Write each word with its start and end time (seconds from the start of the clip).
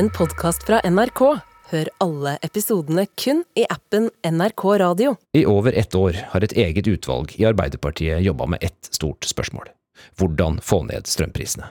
en 0.00 0.08
podkast 0.10 0.62
fra 0.64 0.78
NRK. 0.88 1.20
Hør 1.70 1.88
alle 2.00 2.38
episodene 2.46 3.02
kun 3.20 3.42
i 3.58 3.66
appen 3.68 4.06
NRK 4.24 4.62
Radio. 4.80 5.12
I 5.36 5.42
over 5.44 5.76
ett 5.76 5.92
år 5.94 6.16
har 6.30 6.46
et 6.46 6.54
eget 6.56 6.88
utvalg 6.88 7.34
i 7.36 7.44
Arbeiderpartiet 7.44 8.22
jobba 8.24 8.46
med 8.54 8.64
ett 8.64 8.88
stort 8.96 9.28
spørsmål. 9.28 9.68
Hvordan 10.16 10.56
få 10.64 10.80
ned 10.88 11.10
strømprisene. 11.10 11.68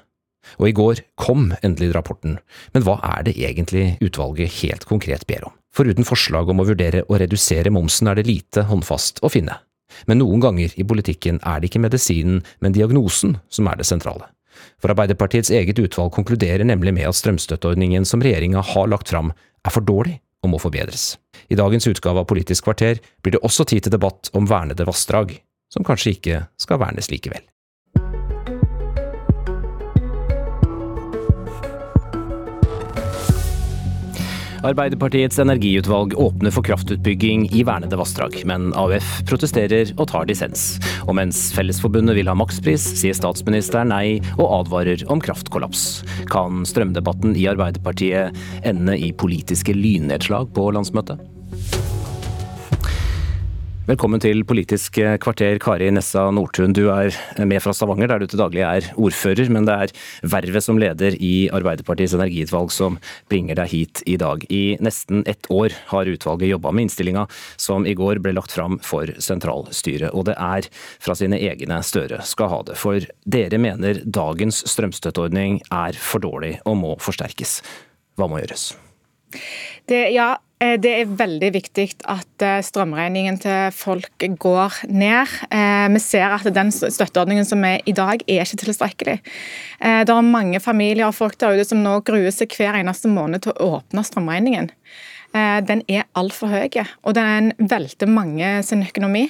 Og 0.61 0.69
i 0.69 0.75
går 0.77 1.01
kom 1.17 1.49
endelig 1.65 1.89
rapporten, 1.97 2.37
men 2.75 2.85
hva 2.85 2.99
er 3.15 3.25
det 3.25 3.33
egentlig 3.33 3.97
utvalget 4.05 4.61
helt 4.61 4.85
konkret 4.85 5.25
ber 5.25 5.49
om? 5.49 5.57
Foruten 5.73 6.05
forslag 6.05 6.53
om 6.53 6.61
å 6.61 6.69
vurdere 6.69 7.07
å 7.09 7.17
redusere 7.17 7.73
momsen 7.73 8.13
er 8.13 8.19
det 8.19 8.29
lite 8.29 8.67
håndfast 8.69 9.23
å 9.25 9.33
finne. 9.33 9.57
Men 10.05 10.21
noen 10.21 10.45
ganger 10.45 10.77
i 10.77 10.85
politikken 10.85 11.41
er 11.41 11.57
det 11.57 11.71
ikke 11.71 11.81
medisinen, 11.81 12.43
men 12.61 12.77
diagnosen 12.77 13.39
som 13.49 13.73
er 13.73 13.81
det 13.81 13.89
sentrale. 13.89 14.29
For 14.81 14.93
Arbeiderpartiets 14.93 15.51
eget 15.51 15.79
utvalg 15.79 16.13
konkluderer 16.15 16.65
nemlig 16.67 16.93
med 16.97 17.09
at 17.09 17.17
strømstøtteordningen 17.19 18.07
som 18.07 18.23
regjeringa 18.23 18.63
har 18.73 18.89
lagt 18.91 19.11
fram, 19.11 19.33
er 19.65 19.75
for 19.75 19.85
dårlig 19.85 20.19
og 20.43 20.53
må 20.53 20.59
forbedres. 20.61 21.17
I 21.51 21.57
dagens 21.59 21.87
utgave 21.89 22.23
av 22.23 22.29
Politisk 22.29 22.67
kvarter 22.67 23.01
blir 23.23 23.35
det 23.35 23.43
også 23.43 23.67
tid 23.67 23.85
til 23.85 23.95
debatt 23.95 24.31
om 24.37 24.47
vernede 24.49 24.87
vassdrag, 24.87 25.35
som 25.73 25.85
kanskje 25.85 26.15
ikke 26.15 26.43
skal 26.61 26.79
vernes 26.81 27.11
likevel. 27.11 27.43
Arbeiderpartiets 34.59 35.39
energiutvalg 35.39 36.13
åpner 36.19 36.51
for 36.51 36.65
kraftutbygging 36.67 37.45
i 37.55 37.63
vernede 37.63 37.95
vassdrag, 37.95 38.41
men 38.49 38.73
AUF 38.75 39.21
protesterer 39.29 39.93
og 39.95 40.09
tar 40.11 40.27
dissens. 40.27 40.65
Og 41.07 41.15
mens 41.15 41.45
Fellesforbundet 41.55 42.17
vil 42.19 42.27
ha 42.27 42.35
makspris, 42.35 42.83
sier 42.99 43.15
statsministeren 43.15 43.93
nei 43.93 44.19
og 44.35 44.49
advarer 44.59 45.05
om 45.07 45.23
kraftkollaps. 45.23 45.87
Kan 46.31 46.67
strømdebatten 46.67 47.39
i 47.39 47.47
Arbeiderpartiet 47.51 48.35
ende 48.67 48.99
i 48.99 49.13
politiske 49.15 49.75
lynnedslag 49.77 50.51
på 50.51 50.71
landsmøtet? 50.75 51.38
Velkommen 53.89 54.21
til 54.21 54.43
Politisk 54.45 54.99
kvarter, 55.17 55.55
Kari 55.57 55.87
Nessa 55.89 56.27
Nordtun. 56.29 56.75
Du 56.77 56.91
er 56.93 57.15
med 57.41 57.57
fra 57.63 57.71
Stavanger, 57.73 58.11
der 58.11 58.21
du 58.21 58.27
til 58.29 58.37
daglig 58.37 58.61
er 58.61 58.85
ordfører, 59.01 59.49
men 59.49 59.65
det 59.65 59.73
er 59.73 59.93
vervet 60.29 60.61
som 60.61 60.77
leder 60.77 61.15
i 61.17 61.47
Arbeiderpartiets 61.57 62.13
energiutvalg 62.13 62.69
som 62.69 62.99
bringer 63.33 63.57
deg 63.57 63.71
hit 63.71 64.03
i 64.05 64.19
dag. 64.21 64.43
I 64.53 64.77
nesten 64.85 65.23
ett 65.25 65.49
år 65.49 65.73
har 65.89 66.11
utvalget 66.11 66.51
jobba 66.51 66.69
med 66.69 66.85
innstillinga 66.85 67.23
som 67.57 67.87
i 67.89 67.95
går 67.97 68.21
ble 68.21 68.35
lagt 68.37 68.53
fram 68.53 68.77
for 68.85 69.09
sentralstyret, 69.17 70.13
og 70.13 70.27
det 70.29 70.35
er 70.37 70.67
fra 71.01 71.15
sine 71.17 71.39
egne 71.41 71.79
Støre 71.81 72.19
skal 72.29 72.51
ha 72.53 72.59
det. 72.67 72.75
For 72.77 73.07
dere 73.25 73.57
mener 73.57 74.03
dagens 74.05 74.61
strømstøtteordning 74.69 75.63
er 75.73 75.97
for 75.97 76.21
dårlig 76.21 76.59
og 76.69 76.77
må 76.83 76.93
forsterkes. 77.01 77.63
Hva 78.21 78.29
må 78.29 78.43
gjøres? 78.43 78.69
Det, 79.89 80.03
ja, 80.13 80.35
det 80.59 80.91
er 80.91 81.11
veldig 81.19 81.49
viktig 81.55 81.85
at 82.11 82.43
eh, 82.43 82.57
strømregningen 82.67 83.37
til 83.39 83.69
folk 83.71 84.25
går 84.43 84.81
ned. 84.91 85.35
Eh, 85.55 85.85
vi 85.93 86.01
ser 86.03 86.35
at 86.35 86.49
den 86.51 86.73
støtteordningen 86.75 87.47
som 87.47 87.63
er 87.63 87.79
i 87.87 87.95
dag, 87.95 88.19
er 88.27 88.43
ikke 88.43 88.65
tilstrekkelig. 88.65 89.17
Det 89.79 90.11
er 90.11 90.27
mange 90.27 90.59
familier 90.59 91.07
og 91.07 91.15
folk 91.15 91.39
der 91.39 91.55
ute 91.55 91.69
som 91.69 91.79
nå 91.83 92.01
gruer 92.03 92.33
seg 92.35 92.51
hver 92.59 92.75
eneste 92.81 93.07
måned 93.07 93.45
til 93.45 93.55
å 93.55 93.79
åpne 93.79 94.03
strømregningen. 94.03 94.67
Den 95.31 95.83
er 95.87 96.07
altfor 96.17 96.49
høy, 96.51 96.81
og 97.05 97.13
den 97.15 97.53
velter 97.61 98.09
mange 98.09 98.57
sin 98.65 98.81
økonomi 98.83 99.27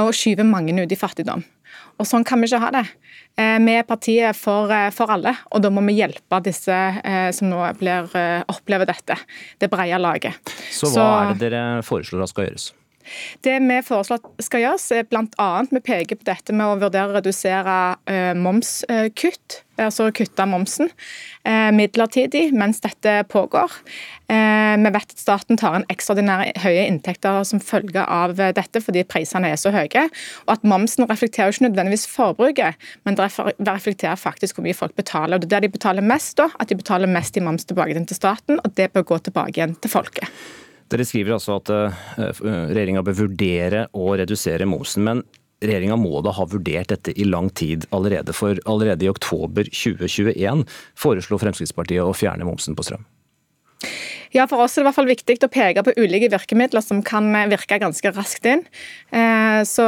og 0.00 0.14
skyver 0.16 0.48
mange 0.48 0.74
ut 0.80 0.92
i 0.92 0.98
fattigdom. 0.98 1.44
Og 1.96 2.08
Sånn 2.08 2.24
kan 2.28 2.42
vi 2.42 2.48
ikke 2.50 2.60
ha 2.60 2.70
det. 2.74 2.84
Eh, 3.36 3.58
vi 3.60 3.74
er 3.76 3.84
partiet 3.84 4.36
for, 4.36 4.70
eh, 4.72 4.88
for, 4.96 5.12
alle, 5.12 5.34
og 5.52 5.60
da 5.64 5.68
må 5.72 5.82
vi 5.84 5.98
hjelpe 5.98 6.40
disse 6.44 6.72
eh, 6.72 7.28
som 7.36 7.50
nå 7.50 7.60
blir, 7.80 8.08
opplever 8.52 8.88
dette. 8.88 9.18
Det 9.60 9.68
brede 9.72 10.00
laget. 10.00 10.40
Så 10.72 10.88
hva 10.88 10.94
Så, 10.94 11.04
er 11.04 11.32
det 11.34 11.50
dere 11.50 11.64
foreslår 11.84 12.24
at 12.24 12.32
skal 12.32 12.48
gjøres? 12.48 12.70
Det 13.44 13.58
vi 13.62 13.78
foreslår 13.84 14.22
skal 14.42 14.64
gjøres, 14.64 14.88
er 14.94 15.06
bl.a. 15.10 15.50
vi 15.70 15.82
peker 15.84 16.18
på 16.18 16.28
dette 16.28 16.56
med 16.56 16.66
å 16.66 16.80
vurdere 16.80 17.12
å 17.12 17.16
redusere 17.18 17.78
uh, 17.96 18.34
momskutt. 18.38 19.62
Altså 19.76 20.06
kutte 20.16 20.44
momsen 20.48 20.88
uh, 20.88 21.68
midlertidig 21.76 22.46
mens 22.56 22.80
dette 22.80 23.18
pågår. 23.28 23.74
Uh, 24.24 24.72
vi 24.80 24.92
vet 24.94 25.12
at 25.12 25.20
staten 25.20 25.60
tar 25.60 25.76
inn 25.76 25.84
ekstraordinære 25.92 26.54
høye 26.64 26.86
inntekter 26.88 27.42
som 27.44 27.60
følge 27.60 28.00
av 28.00 28.38
dette, 28.40 28.80
fordi 28.80 29.04
prisene 29.04 29.52
er 29.52 29.60
så 29.60 29.74
høye. 29.74 30.06
Og 30.46 30.54
at 30.56 30.64
momsen 30.64 31.04
reflekterer 31.10 31.52
ikke 31.52 31.68
nødvendigvis 31.68 32.08
forbruket, 32.08 32.80
men 33.04 33.18
det 33.18 33.28
reflekterer 33.68 34.16
faktisk 34.20 34.56
hvor 34.56 34.66
mye 34.66 34.76
folk 34.76 34.96
betaler. 34.96 35.36
Og 35.36 35.44
det 35.44 35.50
er 35.50 35.58
der 35.58 35.68
de 35.68 35.74
betaler 35.76 36.04
mest, 36.04 36.38
da, 36.40 36.48
at 36.56 36.72
de 36.72 36.78
betaler 36.78 37.10
mest 37.10 37.36
i 37.36 37.44
moms 37.44 37.68
tilbake 37.68 37.96
til 37.96 38.16
staten, 38.16 38.60
og 38.64 38.72
det 38.76 38.92
bør 38.92 39.10
gå 39.12 39.18
tilbake 39.28 39.60
igjen 39.60 39.76
til 39.80 39.92
folket. 39.92 40.32
Dere 40.92 41.06
skriver 41.06 41.34
altså 41.34 41.58
at 41.58 41.72
eh, 41.74 42.04
regjeringa 42.70 43.02
bør 43.06 43.18
vurdere 43.24 43.86
å 43.96 44.12
redusere 44.18 44.68
momsen. 44.68 45.06
men 45.08 45.24
Regjeringa 45.64 45.96
må 45.96 46.20
da 46.20 46.34
ha 46.36 46.44
vurdert 46.44 46.90
dette 46.92 47.14
i 47.16 47.24
lang 47.24 47.48
tid 47.56 47.86
allerede, 47.96 48.34
for 48.36 48.58
allerede 48.68 49.06
i 49.06 49.08
oktober 49.08 49.64
2021 49.72 50.66
foreslo 51.00 51.38
Fremskrittspartiet 51.40 52.04
å 52.04 52.12
fjerne 52.16 52.44
momsen 52.44 52.76
på 52.76 52.84
strøm. 52.84 53.06
Ja, 54.34 54.44
For 54.50 54.60
oss 54.60 54.74
er 54.74 54.82
det 54.82 54.84
i 54.84 54.86
hvert 54.88 54.96
fall 54.98 55.08
viktig 55.08 55.36
å 55.46 55.48
peke 55.52 55.82
på 55.86 55.94
ulike 55.96 56.28
virkemidler 56.32 56.82
som 56.84 57.00
kan 57.06 57.28
virke 57.48 57.78
ganske 57.80 58.10
raskt 58.12 58.44
inn. 58.48 58.64
Eh, 59.14 59.62
så 59.68 59.86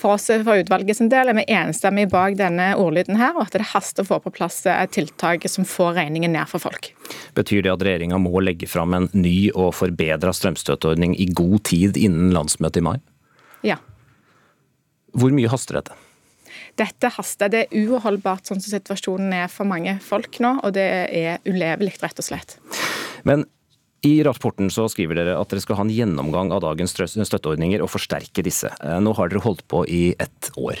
For 0.00 0.14
oss 0.14 0.30
for 0.30 0.62
utvalget 0.62 0.96
sin 0.96 1.10
del 1.12 1.32
er 1.32 1.36
vi 1.36 1.44
enstemmige 1.52 2.12
bak 2.14 2.38
denne 2.40 2.72
ordlyden 2.80 3.18
her, 3.20 3.34
og 3.36 3.48
at 3.48 3.58
det 3.58 3.68
haster 3.74 4.06
å 4.06 4.10
få 4.12 4.20
på 4.24 4.32
plass 4.38 4.62
tiltak 4.94 5.44
som 5.50 5.68
får 5.68 5.98
regningen 5.98 6.32
ned 6.36 6.48
for 6.48 6.62
folk. 6.62 6.92
Betyr 7.36 7.66
det 7.66 7.74
at 7.74 7.84
regjeringa 7.84 8.20
må 8.22 8.40
legge 8.44 8.68
fram 8.70 8.96
en 8.96 9.10
ny 9.12 9.50
og 9.52 9.74
forbedra 9.76 10.32
strømstøtteordning 10.36 11.18
i 11.20 11.28
god 11.28 11.64
tid 11.68 12.00
innen 12.00 12.32
landsmøtet 12.36 12.80
i 12.80 12.86
mai? 12.86 12.96
Ja. 13.66 13.80
Hvor 15.12 15.34
mye 15.34 15.50
haster 15.50 15.80
dette? 15.80 15.98
Dette 16.78 17.10
haster. 17.12 17.50
Det 17.50 17.66
er 17.66 17.86
uholdbart 17.86 18.48
sånn 18.48 18.62
som 18.62 18.72
situasjonen 18.72 19.34
er 19.42 19.50
for 19.52 19.68
mange 19.68 19.98
folk 20.04 20.40
nå, 20.42 20.56
og 20.64 20.74
det 20.76 20.86
er 20.86 21.42
ulevelig, 21.48 21.98
rett 22.02 22.22
og 22.22 22.26
slett. 22.26 22.56
Men 23.28 23.46
i 24.06 24.22
rapporten 24.24 24.70
så 24.72 24.86
skriver 24.88 25.18
dere 25.18 25.36
at 25.36 25.52
dere 25.52 25.60
skal 25.60 25.76
ha 25.76 25.84
en 25.84 25.92
gjennomgang 25.92 26.52
av 26.54 26.62
dagens 26.64 26.94
støtteordninger 26.96 27.82
og 27.84 27.92
forsterke 27.92 28.44
disse. 28.44 28.70
Eh, 28.80 28.98
nå 29.02 29.12
har 29.18 29.28
dere 29.28 29.44
holdt 29.44 29.66
på 29.68 29.84
i 29.88 30.14
ett 30.18 30.52
år. 30.56 30.80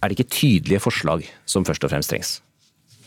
Er 0.00 0.08
det 0.08 0.18
ikke 0.18 0.36
tydelige 0.36 0.84
forslag 0.84 1.26
som 1.48 1.64
først 1.64 1.84
og 1.84 1.92
fremst 1.92 2.12
trengs? 2.12 2.38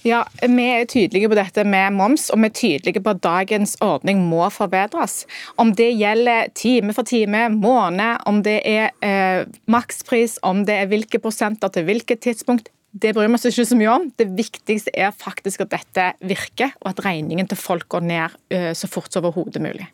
Ja, 0.04 0.26
Vi 0.42 0.64
er 0.68 0.86
tydelige 0.86 1.30
på 1.32 1.36
dette 1.36 1.64
med 1.64 1.94
moms, 1.96 2.28
og 2.30 2.42
vi 2.42 2.50
er 2.50 2.58
tydelige 2.58 3.02
på 3.04 3.14
at 3.14 3.22
dagens 3.24 3.78
ordning 3.80 4.26
må 4.28 4.50
forbedres. 4.52 5.24
Om 5.56 5.72
det 5.80 5.94
gjelder 5.96 6.50
time 6.54 6.92
for 6.94 7.08
time, 7.08 7.48
måned, 7.50 8.20
om 8.28 8.42
det 8.44 8.60
er 8.68 8.92
eh, 9.00 9.46
makspris, 9.66 10.40
om 10.44 10.66
det 10.68 10.76
er 10.76 10.90
hvilke 10.92 11.22
prosenter 11.24 11.72
til 11.72 11.88
hvilket 11.88 12.20
tidspunkt, 12.20 12.68
det 12.94 13.16
bryr 13.16 13.26
vi 13.26 13.38
oss 13.40 13.48
ikke 13.50 13.66
så 13.66 13.78
mye 13.78 13.90
om. 13.90 14.06
Det 14.18 14.28
viktigste 14.38 14.94
er 14.94 15.16
faktisk 15.18 15.64
at 15.66 15.72
dette 15.74 16.06
virker, 16.30 16.76
og 16.84 16.92
at 16.92 17.02
regningen 17.06 17.50
til 17.50 17.58
folk 17.58 17.88
går 17.90 18.06
ned 18.06 18.38
uh, 18.54 18.70
så 18.78 18.90
fort 18.90 19.10
som 19.14 19.26
overhodet 19.26 19.62
mulig. 19.64 19.88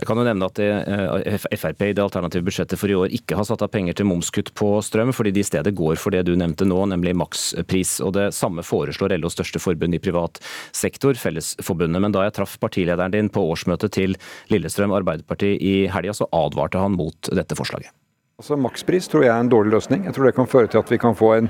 Jeg 0.00 0.08
kan 0.08 0.16
jo 0.16 0.24
nevne 0.24 0.48
at 0.48 0.60
uh, 0.64 1.36
Frp 1.60 1.84
i 1.84 1.92
det 1.92 2.00
alternative 2.00 2.46
budsjettet 2.46 2.80
for 2.80 2.88
i 2.88 2.96
år 2.96 3.12
ikke 3.12 3.36
har 3.36 3.44
satt 3.44 3.60
av 3.66 3.68
penger 3.74 3.98
til 3.98 4.08
momskutt 4.08 4.54
på 4.56 4.72
strøm, 4.86 5.12
fordi 5.12 5.34
de 5.36 5.44
i 5.44 5.50
stedet 5.50 5.74
går 5.76 6.00
for 6.00 6.16
det 6.16 6.24
du 6.30 6.32
nevnte 6.40 6.64
nå, 6.64 6.80
nemlig 6.88 7.12
makspris. 7.20 7.98
Og 8.06 8.16
Det 8.16 8.30
samme 8.36 8.64
foreslår 8.64 9.18
LOs 9.20 9.36
største 9.36 9.60
forbund 9.60 9.98
i 9.98 10.02
privat 10.02 10.40
sektor, 10.72 11.18
Fellesforbundet. 11.20 12.00
Men 12.00 12.16
da 12.16 12.24
jeg 12.24 12.38
traff 12.40 12.56
partilederen 12.62 13.12
din 13.12 13.28
på 13.28 13.44
årsmøtet 13.52 13.98
til 14.00 14.16
Lillestrøm 14.48 14.96
Arbeiderparti 14.96 15.58
i 15.60 15.74
helga, 15.92 16.16
så 16.16 16.30
advarte 16.32 16.80
han 16.80 16.96
mot 16.96 17.34
dette 17.36 17.58
forslaget. 17.58 17.92
Altså 18.40 18.56
Makspris 18.56 19.04
tror 19.12 19.26
jeg 19.26 19.34
er 19.34 19.42
en 19.42 19.50
dårlig 19.52 19.74
løsning. 19.74 20.06
Jeg 20.08 20.16
tror 20.16 20.24
det 20.24 20.32
kan 20.38 20.46
føre 20.48 20.68
til 20.72 20.80
at 20.80 20.88
vi 20.88 20.96
kan 20.96 21.12
få 21.12 21.34
en 21.36 21.48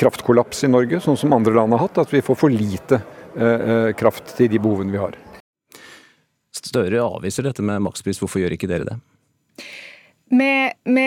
kraftkollaps 0.00 0.64
i 0.64 0.70
Norge, 0.72 0.96
sånn 1.04 1.18
som 1.20 1.34
andre 1.36 1.52
land 1.52 1.76
har 1.76 1.82
hatt. 1.82 2.00
At 2.00 2.14
vi 2.14 2.22
får 2.24 2.38
for 2.40 2.54
lite 2.54 3.02
eh, 3.36 3.66
eh 3.74 3.88
kraft 3.92 4.32
til 4.38 4.48
de 4.48 4.56
behovene 4.56 4.94
vi 4.94 5.02
har. 5.02 5.18
Støre 6.56 7.02
avviser 7.04 7.44
dette 7.44 7.60
med 7.60 7.84
makspris. 7.84 8.22
Hvorfor 8.22 8.40
gjør 8.40 8.56
ikke 8.56 8.70
dere 8.72 8.88
det? 8.88 8.96
Vi, 10.32 10.50
vi, 10.96 11.06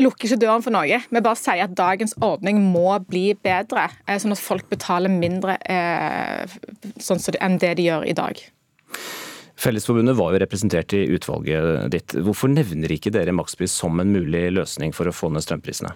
lukker 0.00 0.30
ikke 0.30 0.40
døren 0.46 0.64
for 0.64 0.72
noe. 0.72 1.02
Vi 1.12 1.24
bare 1.28 1.36
sier 1.42 1.66
at 1.66 1.76
dagens 1.76 2.16
ordning 2.24 2.64
må 2.72 2.96
bli 3.04 3.34
bedre, 3.36 3.90
eh, 4.06 4.16
sånn 4.16 4.32
at 4.32 4.40
folk 4.40 4.72
betaler 4.72 5.12
mindre 5.12 5.60
eh, 5.60 6.56
sånn 6.96 7.20
enn 7.36 7.60
det 7.60 7.76
de 7.76 7.90
gjør 7.90 8.08
i 8.08 8.16
dag. 8.16 8.40
Fellesforbundet 9.60 10.16
var 10.16 10.32
jo 10.32 10.40
representert 10.40 10.94
i 10.96 11.02
utvalget 11.12 11.90
ditt. 11.92 12.14
Hvorfor 12.24 12.48
nevner 12.48 12.92
ikke 12.94 13.12
dere 13.12 13.34
makspris 13.36 13.74
som 13.76 14.00
en 14.00 14.12
mulig 14.14 14.46
løsning 14.56 14.94
for 14.96 15.10
å 15.10 15.14
få 15.14 15.28
ned 15.34 15.44
strømprisene? 15.44 15.92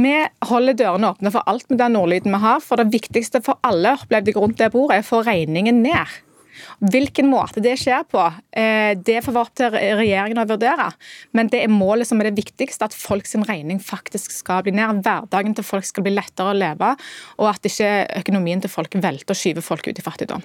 Vi 0.00 0.14
holder 0.48 0.76
dørene 0.78 1.10
åpne 1.12 1.32
for 1.34 1.44
alt 1.50 1.68
med 1.68 1.82
den 1.82 1.92
nordlyden 1.98 2.32
vi 2.32 2.40
har. 2.40 2.62
For 2.64 2.80
det 2.80 2.92
viktigste 2.94 3.42
for 3.44 3.60
alle 3.68 3.98
opplevde 3.98 4.32
rundt 4.38 4.56
det 4.62 4.70
bordet 4.72 4.96
er 5.02 5.04
å 5.04 5.10
få 5.10 5.20
regningen 5.26 5.82
ned. 5.84 6.20
Hvilken 6.92 7.28
måte 7.30 7.62
det 7.64 7.76
skjer 7.80 8.04
på, 8.10 8.24
eh, 8.52 8.92
det 8.98 9.20
får 9.24 9.36
være 9.36 9.46
opp 9.46 9.54
til 9.58 9.72
regjeringen 9.72 10.42
å 10.42 10.48
vurdere. 10.48 10.90
Men 11.32 11.50
det 11.52 11.62
er 11.64 11.72
målet 11.72 12.08
som 12.08 12.20
er 12.20 12.30
det 12.30 12.40
viktigste, 12.42 12.84
at 12.88 12.96
folks 12.96 13.34
regning 13.48 13.80
faktisk 13.82 14.34
skal 14.34 14.62
bli 14.66 14.74
ned. 14.76 15.02
Hverdagen 15.02 15.56
til 15.56 15.64
folk 15.66 15.86
skal 15.88 16.06
bli 16.06 16.14
lettere 16.14 16.52
å 16.52 16.58
leve, 16.58 16.94
og 17.38 17.48
at 17.48 17.66
ikke 17.68 17.90
økonomien 18.22 18.60
til 18.60 18.72
folk 18.72 18.94
velter 18.94 19.32
og 19.32 19.38
skyver 19.38 19.64
folk 19.64 19.88
ut 19.88 19.98
i 19.98 20.04
fattigdom. 20.04 20.44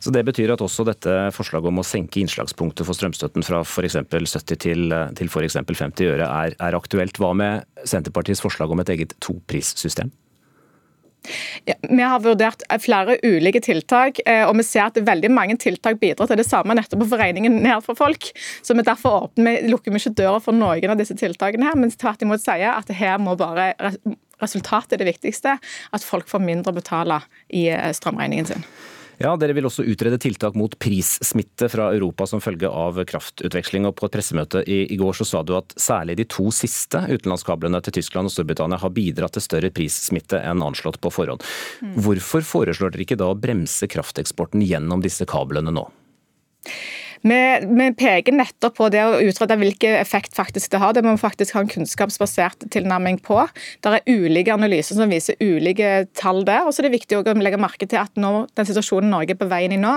Så 0.00 0.10
Det 0.10 0.24
betyr 0.24 0.52
at 0.52 0.60
også 0.60 0.84
dette 0.84 1.12
forslaget 1.32 1.70
om 1.70 1.80
å 1.80 1.86
senke 1.86 2.20
innslagspunktet 2.20 2.84
for 2.84 2.96
strømstøtten 2.96 3.44
fra 3.46 3.62
f.eks. 3.64 3.96
70 4.10 4.60
til, 4.60 4.96
til 5.16 5.30
f.eks. 5.30 5.56
50 5.64 6.10
øre 6.10 6.28
er, 6.28 6.56
er 6.58 6.76
aktuelt. 6.76 7.20
Hva 7.20 7.32
med 7.36 7.64
Senterpartiets 7.88 8.42
forslag 8.44 8.72
om 8.72 8.82
et 8.82 8.92
eget 8.92 9.16
toprissystem? 9.24 10.12
Ja, 11.68 11.76
vi 11.82 12.02
har 12.02 12.20
vurdert 12.24 12.64
flere 12.82 13.16
ulike 13.24 13.62
tiltak, 13.64 14.20
eh, 14.26 14.42
og 14.44 14.56
vi 14.58 14.66
ser 14.66 14.88
at 14.88 15.00
veldig 15.00 15.30
mange 15.32 15.56
tiltak 15.60 16.00
bidrar 16.02 16.28
til 16.30 16.40
det 16.40 16.46
samme, 16.48 16.76
nettopp 16.76 17.06
å 17.06 17.10
få 17.12 17.20
regningen 17.20 17.62
ned 17.64 17.84
for 17.86 17.98
folk. 17.98 18.30
Så 18.62 18.76
vi 18.76 18.84
derfor 18.86 19.28
åpner, 19.28 19.64
lukker 19.70 19.94
vi 19.94 20.02
ikke 20.02 20.16
døra 20.20 20.42
for 20.44 20.56
noen 20.56 20.92
av 20.92 21.00
disse 21.00 21.16
tiltakene, 21.18 21.70
her, 21.70 21.78
men 21.80 21.92
tvert 21.94 22.24
imot 22.24 22.44
sier 22.44 22.74
at 22.74 22.92
her 22.94 23.20
må 23.22 23.36
bare 23.40 23.72
resultatet 24.42 24.96
er 24.96 25.04
det 25.04 25.12
viktigste. 25.12 25.56
At 25.94 26.04
folk 26.04 26.28
får 26.30 26.42
mindre 26.44 26.74
å 26.74 26.78
betale 26.80 27.22
i 27.48 27.68
eh, 27.72 27.92
strømregningen 27.96 28.52
sin. 28.52 28.68
Ja, 29.22 29.34
Dere 29.38 29.54
vil 29.54 29.66
også 29.68 29.84
utrede 29.86 30.18
tiltak 30.22 30.56
mot 30.58 30.74
prissmitte 30.80 31.68
fra 31.70 31.90
Europa 31.94 32.26
som 32.26 32.42
følge 32.42 32.68
av 32.70 32.98
kraftutveksling. 33.08 33.86
og 33.86 33.96
På 33.98 34.08
et 34.08 34.16
pressemøte 34.16 34.64
i, 34.66 34.84
i 34.90 34.98
går 35.00 35.16
så 35.20 35.26
sa 35.28 35.42
du 35.46 35.54
at 35.58 35.74
særlig 35.80 36.18
de 36.18 36.28
to 36.30 36.50
siste 36.54 37.04
utenlandskablene 37.06 37.80
til 37.84 38.00
Tyskland 38.00 38.30
og 38.30 38.34
Storbritannia 38.34 38.80
har 38.82 38.94
bidratt 38.94 39.36
til 39.36 39.46
større 39.46 39.70
prissmitte 39.74 40.40
enn 40.42 40.64
anslått 40.64 41.00
på 41.02 41.12
forhånd. 41.14 41.44
Mm. 41.82 41.98
Hvorfor 42.04 42.46
foreslår 42.46 42.94
dere 42.94 43.06
ikke 43.06 43.20
da 43.20 43.30
å 43.30 43.38
bremse 43.38 43.88
krafteksporten 43.90 44.64
gjennom 44.66 45.04
disse 45.04 45.26
kablene 45.30 45.74
nå? 45.74 45.86
Vi, 47.24 47.36
vi, 47.64 47.86
peker 47.96 48.34
nettopp 48.36 48.74
på 48.76 48.90
det 48.92 49.00
å 49.00 49.20
utrede 49.24 49.56
hvilken 49.56 49.96
effekt 49.96 50.34
faktisk 50.36 50.74
det 50.74 50.80
har. 50.82 50.92
Det 50.92 51.00
må 51.06 51.14
vi 51.14 51.22
faktisk 51.22 51.56
ha 51.56 51.62
en 51.64 51.70
kunnskapsbasert 51.72 52.66
tilnærming 52.74 53.16
på. 53.24 53.38
Det 53.80 53.94
er 53.96 54.12
ulike 54.12 54.52
analyser 54.52 54.98
som 54.98 55.12
viser 55.12 55.40
ulike 55.40 56.04
tall 56.20 56.42
der. 56.44 56.66
og 56.66 56.74
så 56.74 56.82
er 56.82 56.90
det 56.90 56.98
viktig 56.98 57.16
å 57.16 57.36
legge 57.40 57.60
merke 57.60 57.88
til 57.88 58.02
at 58.02 58.12
nå, 58.20 58.44
den 58.52 58.68
situasjonen 58.68 59.08
Norge 59.14 59.32
er 59.32 59.40
på 59.40 59.48
veien 59.48 59.72
i 59.72 59.80
nå, 59.80 59.94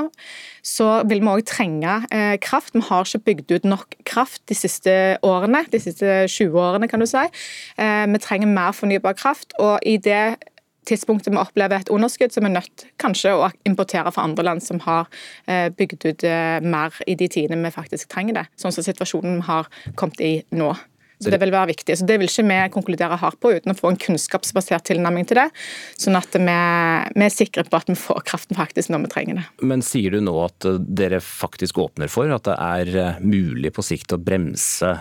så 0.64 1.02
vil 1.08 1.20
vi 1.20 1.34
òg 1.34 1.44
trenge 1.52 2.00
eh, 2.16 2.38
kraft. 2.40 2.72
Vi 2.78 2.86
har 2.88 3.04
ikke 3.04 3.26
bygd 3.28 3.56
ut 3.58 3.72
nok 3.76 4.00
kraft 4.08 4.46
de 4.48 4.56
siste 4.56 4.94
årene, 5.28 5.66
de 5.74 5.84
siste 5.84 6.22
20 6.32 6.56
årene, 6.64 6.88
kan 6.88 7.04
du 7.04 7.10
si. 7.12 7.28
Eh, 7.76 8.06
vi 8.08 8.24
trenger 8.24 8.56
mer 8.56 8.72
fornybar 8.72 9.20
kraft. 9.20 9.52
og 9.60 9.84
i 9.84 9.98
det 10.00 10.38
tidspunktet 10.88 11.34
vi 11.34 11.40
opplever 11.42 11.82
et 11.82 11.92
underskudd, 11.94 12.34
så 12.34 12.44
vi 12.44 12.50
er 12.50 12.58
nødt 12.58 12.86
kanskje 13.02 13.36
å 13.36 13.50
importere 13.68 14.12
fra 14.14 14.28
andre 14.28 14.46
land 14.48 14.64
som 14.64 14.82
har 14.88 15.08
eh, 15.46 15.68
bygd 15.74 16.06
ut 16.08 16.28
eh, 16.28 16.60
mer 16.64 16.96
i 17.08 17.18
de 17.20 17.30
tidene 17.32 17.68
vi 17.68 17.74
faktisk 17.76 18.12
trenger 18.14 18.42
det. 18.42 18.46
Sånn 18.60 18.76
som 18.76 18.86
situasjonen 18.86 19.42
vi 19.42 19.50
har 19.50 19.72
kommet 20.00 20.24
i 20.24 20.38
nå. 20.56 20.74
Så 21.18 21.32
Det 21.34 21.40
vil 21.42 21.50
være 21.50 21.72
viktig. 21.72 21.96
Så 21.98 22.06
det 22.06 22.20
vil 22.22 22.30
ikke 22.30 22.44
vi 22.46 22.58
konkludere 22.76 23.16
hardt 23.18 23.40
på 23.42 23.50
uten 23.50 23.74
å 23.74 23.78
få 23.78 23.90
en 23.90 23.98
kunnskapsbasert 23.98 24.86
tilnærming 24.86 25.26
til 25.26 25.40
det. 25.40 25.48
Sånn 25.98 26.14
at 26.20 26.30
vi, 26.30 26.44
vi, 26.46 27.24
er 27.26 27.34
sikre 27.34 27.64
på 27.66 27.80
at 27.80 27.90
vi 27.90 27.96
får 27.98 28.22
kraften 28.28 28.60
faktisk 28.60 28.94
når 28.94 29.08
vi 29.08 29.10
trenger 29.16 29.40
det. 29.40 29.46
Men 29.66 29.82
sier 29.82 30.14
du 30.14 30.22
nå 30.22 30.36
at 30.44 30.68
eh, 30.70 30.78
dere 30.78 31.18
faktisk 31.26 31.82
åpner 31.82 32.12
for 32.14 32.30
at 32.36 32.46
det 32.46 32.60
er 32.62 33.18
mulig 33.26 33.74
på 33.74 33.86
sikt 33.86 34.14
å 34.14 34.22
bremse 34.22 34.94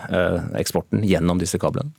eksporten 0.57 1.05
gjennom 1.05 1.37
disse 1.37 1.61
kablene? 1.61 1.93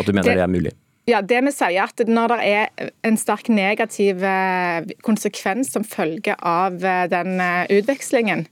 At 0.00 0.08
du 0.08 0.16
mener 0.16 0.32
det, 0.32 0.40
det 0.40 0.46
er 0.46 0.50
mulig? 0.50 0.72
Ja, 1.04 1.20
det 1.20 1.42
vi 1.44 1.52
sier 1.52 1.84
at 1.84 2.00
Når 2.08 2.32
det 2.32 2.38
er 2.48 2.90
en 3.04 3.18
sterk 3.20 3.50
negativ 3.52 4.22
eh, 4.24 4.86
konsekvens 5.04 5.74
som 5.74 5.84
følge 5.84 6.36
av 6.40 6.78
eh, 6.80 7.04
den 7.12 7.36
eh, 7.44 7.68
utvekslingen 7.76 8.46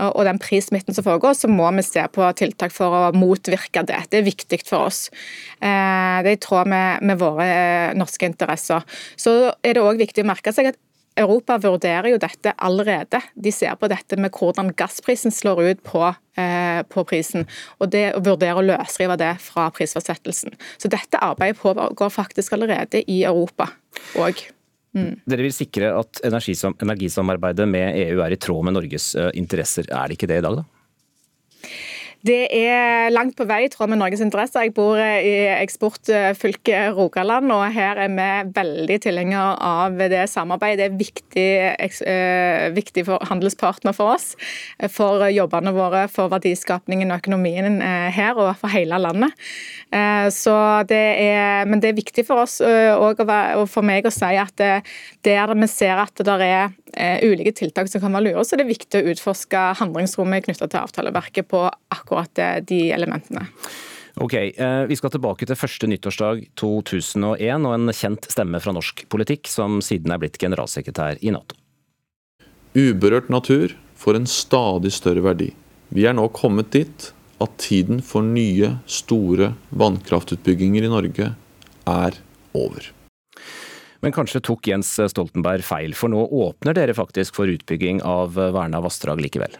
og 0.00 0.22
den 0.24 0.38
prissmitten 0.40 0.96
som 0.96 1.04
foregår, 1.04 1.34
så 1.36 1.48
må 1.50 1.66
vi 1.76 1.82
se 1.84 2.00
på 2.08 2.24
tiltak 2.38 2.72
for 2.72 2.94
å 2.96 3.00
motvirke 3.12 3.82
det. 3.84 3.98
Det 4.08 4.22
er 4.22 4.24
viktig 4.24 4.62
for 4.64 4.86
oss. 4.88 5.10
Det 5.60 5.68
er 5.68 6.24
i 6.30 6.38
tråd 6.40 6.70
med, 6.72 7.18
våre 7.20 7.92
norske 7.92 8.30
interesser. 8.30 8.86
Så 9.20 9.34
er 9.60 9.76
det 9.76 9.82
òg 9.84 10.00
viktig 10.00 10.24
å 10.24 10.30
merke 10.30 10.54
seg 10.56 10.70
at 10.70 10.80
Europa 11.18 11.56
vurderer 11.58 12.12
jo 12.12 12.20
dette 12.22 12.52
allerede. 12.62 13.20
De 13.34 13.52
ser 13.52 13.74
på 13.80 13.88
dette 13.90 14.16
med 14.20 14.32
hvordan 14.36 14.70
gassprisen 14.78 15.34
slår 15.34 15.62
ut 15.70 15.82
på, 15.86 16.04
eh, 16.38 16.82
på 16.88 17.04
prisen, 17.04 17.46
og 17.80 17.90
det 17.90 18.14
å 18.14 18.22
vurdere 18.24 18.60
å 18.60 18.66
løsrive 18.66 19.18
det 19.18 19.34
fra 19.42 19.68
prisfastsettelsen. 19.74 20.54
Så 20.78 20.88
dette 20.88 21.18
arbeidet 21.18 21.58
pågår 21.60 22.14
faktisk 22.14 22.54
allerede 22.56 23.02
i 23.06 23.22
Europa 23.24 23.68
òg. 24.14 24.46
Mm. 24.96 25.20
Dere 25.26 25.46
vil 25.46 25.54
sikre 25.54 25.92
at 25.94 26.20
energisamarbeidet 26.26 27.68
med 27.70 27.94
EU 28.08 28.22
er 28.24 28.34
i 28.34 28.40
tråd 28.40 28.64
med 28.66 28.74
Norges 28.74 29.14
eh, 29.14 29.30
interesser. 29.38 29.86
Er 29.90 30.08
det 30.08 30.18
ikke 30.18 30.30
det 30.30 30.40
i 30.40 30.46
dag, 30.46 30.62
da? 30.62 30.66
Det 32.20 32.50
er 32.52 33.08
langt 33.14 33.32
på 33.38 33.46
vei 33.48 33.62
i 33.64 33.68
tråd 33.72 33.88
med 33.88 34.00
Norges 34.02 34.20
interesser. 34.20 34.66
Jeg 34.66 34.74
bor 34.76 34.98
eh, 35.00 35.24
i 35.24 35.36
eksportfylket 35.54 36.92
Rogaland, 36.92 37.48
og 37.54 37.62
her 37.72 37.96
er 38.04 38.12
vi 38.12 38.26
veldig 38.58 38.98
tilhengere 39.06 39.54
av 39.64 39.96
det 40.12 40.26
samarbeidet. 40.28 40.82
Det 40.82 40.88
er 40.90 40.98
viktig, 41.00 41.46
eh, 42.04 42.66
viktig 42.76 43.06
for 43.08 43.24
handelspartner 43.30 43.96
for 43.96 44.18
oss, 44.18 44.34
for 44.92 45.24
jobbene 45.32 45.72
våre, 45.72 46.04
for 46.12 46.28
verdiskapningen 46.32 47.08
og 47.08 47.22
økonomien 47.22 47.80
eh, 47.80 48.10
her 48.12 48.36
og 48.36 48.52
for 48.60 48.72
hele 48.74 49.00
landet. 49.00 49.32
Så 50.30 50.52
det 50.86 50.98
er, 51.18 51.64
men 51.66 51.80
det 51.82 51.88
er 51.88 51.96
viktig 51.96 52.22
for 52.28 52.44
oss 52.44 52.60
og 52.62 53.18
for 53.66 53.82
meg 53.82 54.06
å 54.06 54.12
si 54.14 54.36
at 54.38 54.54
der 55.26 55.54
vi 55.58 55.66
ser 55.66 55.98
at 55.98 56.22
det 56.22 56.36
er 56.46 56.70
ulike 56.96 57.52
tiltak 57.56 57.90
som 57.90 58.02
kan 58.02 58.14
være 58.16 58.30
lure, 58.30 58.44
så 58.46 58.58
det 58.58 58.64
er 58.64 58.72
viktig 58.72 59.00
å 59.00 59.12
utforske 59.12 59.64
handlingsrommet 59.80 60.46
knyttet 60.46 60.72
til 60.72 60.82
avtaleverket 60.82 61.48
på 61.50 61.66
akkurat 61.68 62.10
akkurat 62.10 62.38
eh, 62.38 62.64
de 62.64 62.90
elementene. 62.92 63.46
Ok, 64.16 64.34
eh, 64.34 64.86
Vi 64.86 64.96
skal 64.96 65.10
tilbake 65.10 65.46
til 65.46 65.56
første 65.56 65.86
nyttårsdag 65.86 66.48
2001 66.56 67.66
og 67.66 67.74
en 67.74 67.92
kjent 67.92 68.26
stemme 68.30 68.60
fra 68.60 68.72
norsk 68.72 69.06
politikk, 69.08 69.48
som 69.48 69.80
siden 69.80 70.12
er 70.12 70.18
blitt 70.18 70.38
generalsekretær 70.38 71.18
i 71.22 71.30
Nato. 71.30 71.56
Uberørt 72.74 73.30
natur 73.30 73.74
får 73.96 74.16
en 74.16 74.26
stadig 74.26 74.92
større 74.92 75.22
verdi. 75.22 75.54
Vi 75.90 76.06
er 76.06 76.14
nå 76.14 76.28
kommet 76.28 76.70
dit 76.70 77.12
at 77.40 77.56
tiden 77.58 78.02
for 78.02 78.22
nye, 78.22 78.78
store 78.86 79.54
vannkraftutbygginger 79.70 80.84
i 80.84 80.92
Norge 80.92 81.32
er 81.86 82.18
over. 82.54 82.92
Men 84.00 84.14
kanskje 84.16 84.40
tok 84.48 84.68
Jens 84.70 84.94
Stoltenberg 85.12 85.64
feil, 85.66 85.92
for 85.96 86.12
nå 86.12 86.22
åpner 86.24 86.76
dere 86.76 86.96
faktisk 86.96 87.36
for 87.36 87.50
utbygging 87.52 88.00
av 88.06 88.38
verna 88.38 88.80
vassdrag 88.80 89.20
likevel? 89.20 89.58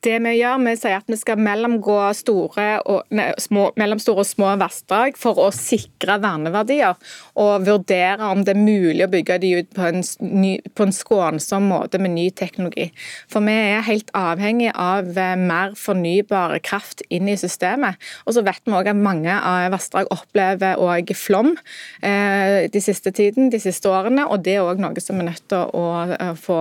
Det 0.00 0.14
vi 0.24 0.30
gjør, 0.38 0.62
vi 0.64 0.72
sier 0.80 0.96
at 0.96 1.10
vi 1.12 1.16
skal 1.20 1.40
mellomgå 1.44 1.98
store 2.16 2.66
og, 2.88 3.02
nei, 3.12 3.26
små, 3.42 3.66
mellomstore 3.76 4.22
og 4.22 4.28
små 4.28 4.54
vassdrag 4.60 5.18
for 5.20 5.36
å 5.42 5.50
sikre 5.52 6.16
verneverdier, 6.22 6.96
og 7.36 7.66
vurdere 7.66 8.30
om 8.32 8.40
det 8.46 8.54
er 8.54 8.62
mulig 8.62 9.04
å 9.04 9.10
bygge 9.12 9.36
de 9.42 9.50
ut 9.58 9.68
på 9.76 9.84
en, 9.90 10.00
ny, 10.24 10.54
på 10.72 10.86
en 10.86 10.94
skånsom 10.96 11.68
måte 11.68 12.00
med 12.00 12.14
ny 12.14 12.30
teknologi. 12.32 12.88
For 13.28 13.44
vi 13.44 13.58
er 13.74 13.84
helt 13.90 14.08
avhengig 14.16 14.72
av 14.72 15.12
eh, 15.20 15.36
mer 15.36 15.76
fornybar 15.76 16.56
kraft 16.64 17.04
inn 17.12 17.28
i 17.28 17.36
systemet. 17.40 18.00
Og 18.24 18.38
så 18.38 18.46
vet 18.46 18.64
vi 18.64 18.76
òg 18.80 18.88
at 18.94 19.04
mange 19.04 19.36
av 19.36 19.68
vassdrag 19.76 20.08
opplever 20.16 20.80
òg 20.80 21.12
flom 21.12 21.52
eh, 22.00 22.72
de 22.72 22.80
siste 22.80 23.12
tiden, 23.12 23.52
de 23.52 23.60
siste 23.60 23.92
årene, 23.92 24.24
og 24.24 24.48
det 24.48 24.56
er 24.56 24.64
òg 24.64 24.80
noe 24.80 25.04
som 25.04 25.20
er 25.20 25.28
nødt 25.28 25.44
til 25.52 25.68
å, 25.76 25.86
å 26.08 26.32
få 26.40 26.60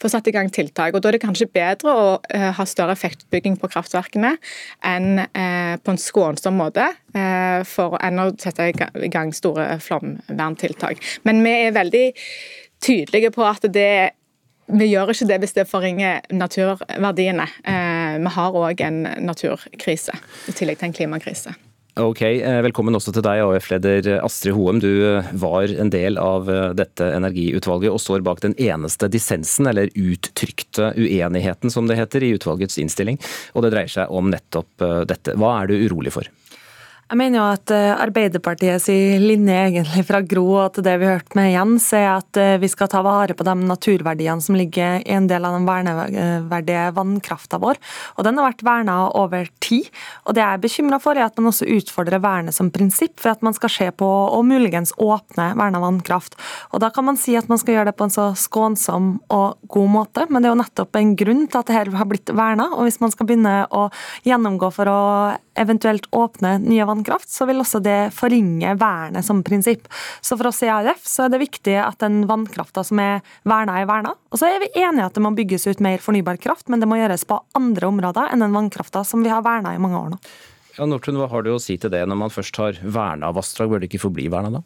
få 0.00 0.10
satt 0.12 0.28
i 0.28 0.34
gang 0.34 0.50
tiltak. 0.52 0.94
Og 0.94 1.02
Da 1.02 1.10
er 1.10 1.16
det 1.16 1.24
kanskje 1.24 1.50
bedre 1.52 1.92
å 1.92 2.06
uh, 2.20 2.48
ha 2.56 2.66
større 2.68 2.96
effektbygging 2.96 3.58
på 3.60 3.70
kraftverkene 3.72 4.34
enn 4.88 5.24
uh, 5.24 5.74
på 5.82 5.94
en 5.94 6.00
skånsom 6.00 6.58
måte, 6.60 6.88
uh, 7.16 7.60
for 7.68 7.98
enn 8.02 8.22
å 8.22 8.30
sette 8.40 8.70
i 8.72 9.12
gang 9.12 9.32
store 9.36 9.76
flomverntiltak. 9.82 11.02
Men 11.28 11.42
vi 11.44 11.54
er 11.66 11.76
veldig 11.76 12.06
tydelige 12.82 13.32
på 13.34 13.46
at 13.46 13.68
det 13.72 14.12
vi 14.72 14.86
gjør 14.88 15.10
ikke 15.12 15.26
det 15.28 15.36
hvis 15.42 15.56
det 15.56 15.66
forringer 15.68 16.22
naturverdiene. 16.32 17.44
Vi 18.22 18.32
har 18.38 18.56
òg 18.56 18.80
en 18.86 19.02
naturkrise, 19.26 20.14
i 20.48 20.54
tillegg 20.56 20.80
til 20.80 20.88
en 20.88 20.96
klimakrise. 20.96 21.52
Ok, 22.00 22.22
eh, 22.22 22.62
Velkommen 22.64 22.96
også 22.96 23.12
til 23.12 23.20
deg, 23.20 23.42
AUF-leder 23.44 24.06
Astrid 24.24 24.54
Hoem. 24.56 24.78
Du 24.80 24.88
eh, 24.88 25.26
var 25.36 25.68
en 25.68 25.90
del 25.92 26.16
av 26.16 26.46
eh, 26.48 26.70
dette 26.72 27.04
energiutvalget 27.18 27.92
og 27.92 28.00
står 28.00 28.24
bak 28.24 28.40
den 28.40 28.54
eneste 28.56 29.10
dissensen, 29.12 29.68
eller 29.68 29.92
uttrykte 29.92 30.94
uenigheten 30.96 31.68
som 31.68 31.90
det 31.90 31.98
heter, 32.00 32.24
i 32.24 32.32
utvalgets 32.38 32.80
innstilling. 32.80 33.20
Og 33.52 33.66
det 33.66 33.74
dreier 33.74 33.92
seg 33.92 34.08
om 34.08 34.32
nettopp 34.32 34.86
dette. 35.10 35.36
Hva 35.36 35.58
er 35.58 35.68
du 35.68 35.76
urolig 35.84 36.14
for? 36.16 36.32
Jeg 37.12 37.18
mener 37.20 37.42
jo 37.42 37.44
at 37.44 37.68
eh, 37.76 37.90
Arbeiderpartiets 38.00 38.86
linje 39.20 39.52
egentlig 39.52 40.00
fra 40.08 40.22
Gro 40.24 40.46
og 40.62 40.70
til 40.72 40.84
det 40.86 40.94
vi 40.96 41.10
hørte 41.10 41.36
med 41.36 41.50
Jens, 41.52 41.90
er 41.92 42.06
at 42.14 42.38
eh, 42.40 42.54
vi 42.56 42.70
skal 42.72 42.88
ta 42.88 43.02
vare 43.04 43.36
på 43.36 43.44
de 43.44 43.52
naturverdiene 43.68 44.40
som 44.40 44.56
ligger 44.56 45.04
i 45.04 45.12
en 45.12 45.26
del 45.28 45.44
av 45.44 45.52
den 45.52 45.66
verneverdige 45.68 46.86
vannkrafta 46.96 47.60
vår. 47.60 47.76
Og 48.16 48.24
Den 48.24 48.40
har 48.40 48.48
vært 48.48 48.64
verna 48.64 48.94
over 49.10 49.50
tid. 49.60 49.90
Og 50.24 50.38
Det 50.38 50.40
jeg 50.40 50.56
er 50.56 50.64
bekymra 50.64 51.02
for, 51.04 51.20
er 51.20 51.26
at 51.26 51.36
man 51.36 51.50
også 51.50 51.68
utfordrer 51.74 52.24
vernet 52.24 52.56
som 52.56 52.72
prinsipp, 52.72 53.18
for 53.20 53.34
at 53.34 53.44
man 53.44 53.58
skal 53.60 53.74
se 53.76 53.90
på 53.92 54.08
og 54.08 54.48
muligens 54.48 54.96
åpne 54.96 55.50
verna 55.60 55.84
vannkraft. 55.84 56.40
Og 56.72 56.80
Da 56.80 56.88
kan 56.96 57.10
man 57.10 57.20
si 57.20 57.36
at 57.36 57.52
man 57.52 57.60
skal 57.60 57.76
gjøre 57.76 57.92
det 57.92 57.96
på 58.00 58.08
en 58.08 58.16
så 58.16 58.30
skånsom 58.32 59.18
og 59.28 59.60
god 59.68 59.96
måte, 60.00 60.24
men 60.30 60.40
det 60.40 60.48
er 60.48 60.56
jo 60.56 60.62
nettopp 60.64 60.96
en 60.96 61.12
grunn 61.20 61.44
til 61.44 61.60
at 61.60 61.68
det 61.68 61.76
her 61.76 61.92
har 61.92 62.08
blitt 62.08 62.32
verna. 62.32 62.72
Og 62.72 62.88
hvis 62.88 63.02
man 63.04 63.12
skal 63.12 63.28
begynne 63.28 63.66
å 63.68 63.90
gjennomgå 64.24 64.72
for 64.72 64.88
å 64.88 65.00
eventuelt 65.58 66.06
åpne 66.14 66.56
nye 66.62 66.86
vannkraft, 66.88 67.30
så 67.30 67.46
vil 67.48 67.62
også 67.62 67.80
det 67.84 68.12
forringe 68.16 68.74
vernet 68.80 69.26
som 69.26 69.42
prinsipp. 69.46 69.88
Så 70.20 70.38
for 70.38 70.50
oss 70.50 70.62
i 70.64 70.70
AUF 70.72 71.04
så 71.08 71.26
er 71.26 71.34
det 71.34 71.42
viktig 71.42 71.76
at 71.82 72.00
den 72.02 72.22
vannkrafta 72.30 72.84
som 72.86 73.00
er 73.02 73.20
verna, 73.48 73.80
er 73.80 73.90
verna. 73.90 74.14
Og 74.32 74.40
så 74.40 74.48
er 74.48 74.62
vi 74.62 74.72
enige 74.80 75.08
at 75.08 75.18
det 75.18 75.24
må 75.24 75.34
bygges 75.36 75.68
ut 75.68 75.82
mer 75.84 76.02
fornybar 76.02 76.40
kraft, 76.42 76.68
men 76.72 76.82
det 76.82 76.88
må 76.90 77.00
gjøres 77.00 77.26
på 77.28 77.40
andre 77.58 77.90
områder 77.90 78.32
enn 78.32 78.44
den 78.44 78.56
vannkrafta 78.56 79.04
som 79.06 79.24
vi 79.24 79.32
har 79.32 79.44
verna 79.46 79.74
i 79.74 79.82
mange 79.82 80.00
år 80.00 80.14
nå. 80.14 80.22
Ja, 80.78 80.86
Nordtun, 80.88 81.18
hva 81.20 81.28
har 81.28 81.44
du 81.44 81.52
å 81.52 81.60
si 81.60 81.76
til 81.76 81.92
det? 81.92 82.00
Når 82.08 82.16
man 82.16 82.32
først 82.32 82.56
har 82.56 82.78
verna 82.80 83.28
vassdrag, 83.36 83.68
bør 83.68 83.82
det 83.82 83.90
ikke 83.90 84.06
forbli 84.06 84.30
verna 84.32 84.54
da? 84.56 84.62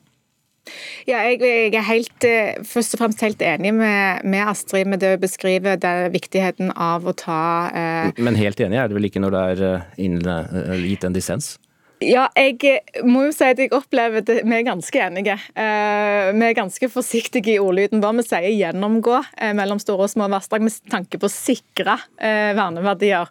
Ja, 1.07 1.21
jeg, 1.29 1.41
jeg, 1.43 1.75
er 1.79 1.87
helt, 1.87 2.27
eh, 2.27 2.57
først 2.67 2.97
og 2.97 3.03
fremst 3.03 3.23
helt 3.23 3.43
enig 3.45 3.73
med, 3.77 4.25
med 4.27 4.51
Astrid 4.51 4.89
med 4.91 5.03
det 5.05 5.15
å 5.17 5.21
beskrive 5.23 5.77
det, 5.81 5.95
viktigheten 6.15 6.73
av 6.73 7.07
å 7.07 7.15
ta 7.17 7.43
eh... 7.71 8.19
Men 8.19 8.39
helt 8.39 8.61
enig 8.61 8.81
er 8.81 8.91
det 8.91 8.99
vel 8.99 9.09
ikke 9.11 9.23
når 9.23 9.37
det 9.37 9.45
er 9.53 9.65
eh, 9.71 10.83
gitt 10.89 11.07
en 11.07 11.17
dissens? 11.17 11.55
Ja, 12.05 12.27
jeg 12.37 12.59
eh, 12.69 12.99
må 13.09 13.23
jo 13.25 13.33
si 13.33 13.47
at 13.49 13.61
jeg 13.61 13.71
opplever 13.73 14.21
at 14.21 14.29
vi 14.29 14.53
er 14.53 14.65
ganske 14.67 15.01
enige. 15.01 15.39
Eh, 15.57 16.29
vi 16.37 16.45
er 16.45 16.57
ganske 16.59 16.91
forsiktige 16.93 17.55
i 17.55 17.61
ordlyden 17.63 18.03
Hva 18.05 18.11
Vi 18.19 18.25
sier 18.27 18.53
'gjennomgå' 18.53 19.23
eh, 19.41 19.55
mellom 19.57 19.81
store 19.81 20.05
og 20.05 20.13
små 20.13 20.29
vassdrag 20.29 20.67
med 20.67 20.77
tanke 20.93 21.17
på 21.17 21.25
å 21.25 21.33
sikre 21.33 21.97
verneverdier. 22.17 23.29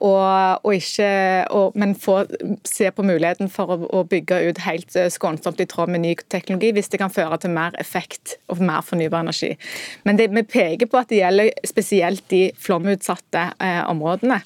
Og, 0.00 0.64
og 0.64 0.74
ikke, 0.74 1.08
og, 1.50 1.76
men 1.78 1.94
få 1.98 2.20
se 2.64 2.90
på 2.94 3.04
muligheten 3.04 3.50
for 3.50 3.74
å, 3.74 3.76
å, 3.90 4.02
bygge 4.08 4.38
ut 4.48 4.60
helt 4.64 4.94
skånsomt 5.12 5.60
i 5.60 5.66
tråd 5.68 5.90
med 5.92 6.04
ny 6.04 6.14
teknologi, 6.30 6.70
hvis 6.76 6.90
det 6.92 7.00
kan 7.00 7.12
føre 7.12 7.38
til 7.42 7.52
mer 7.52 7.74
effekt 7.80 8.36
og 8.48 8.62
mer 8.62 8.84
fornybar 8.86 9.24
energi. 9.26 9.54
Men 10.04 10.20
det, 10.20 10.30
vi 10.36 10.44
peker 10.46 10.90
på 10.90 11.00
at 11.00 11.10
det 11.10 11.20
gjelder 11.20 11.50
spesielt 11.66 12.24
de 12.30 12.42
flomutsatte 12.56 13.48
områdene. 13.90 14.40